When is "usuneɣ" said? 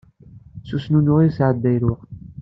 0.75-1.17